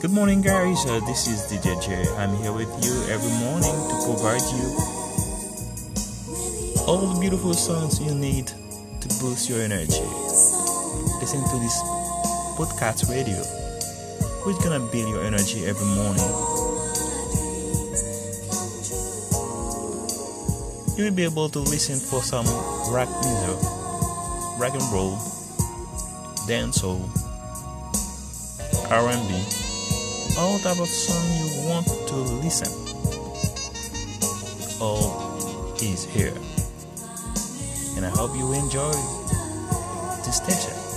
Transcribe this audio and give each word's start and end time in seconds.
Good 0.00 0.12
morning, 0.12 0.40
guys. 0.40 0.86
Uh, 0.86 0.98
this 1.04 1.28
is 1.28 1.44
DJ 1.52 1.76
J. 1.84 2.08
I'm 2.16 2.34
here 2.36 2.54
with 2.54 2.72
you 2.82 3.04
every 3.12 3.28
morning 3.44 3.68
to 3.68 3.94
provide 4.08 4.40
you 4.48 4.64
all 6.88 7.04
the 7.12 7.20
beautiful 7.20 7.52
songs 7.52 8.00
you 8.00 8.14
need 8.14 8.46
to 8.46 9.08
boost 9.20 9.50
your 9.50 9.60
energy. 9.60 10.00
Listen 11.20 11.44
to 11.44 11.56
this 11.60 11.76
podcast 12.56 13.10
radio, 13.12 13.36
which 14.48 14.56
gonna 14.64 14.80
build 14.90 15.10
your 15.12 15.22
energy 15.22 15.66
every 15.66 15.84
morning. 15.84 16.32
You 20.96 21.04
will 21.04 21.14
be 21.14 21.24
able 21.24 21.50
to 21.50 21.58
listen 21.58 22.00
for 22.00 22.22
some 22.22 22.46
rock 22.88 23.10
music, 23.20 23.60
rock 24.56 24.72
and 24.72 24.92
roll, 24.96 25.20
dancehall, 26.48 27.04
R&B, 28.90 29.69
all 30.40 30.58
type 30.58 30.80
of 30.80 30.88
song 30.88 31.26
you 31.36 31.68
want 31.68 31.86
to 31.86 32.14
listen. 32.42 32.72
Oh, 34.80 35.76
all 35.78 35.82
is 35.82 36.04
here, 36.06 36.32
and 37.94 38.06
I 38.06 38.08
hope 38.08 38.34
you 38.34 38.50
enjoy 38.54 38.92
this 40.24 40.38
station. 40.38 40.89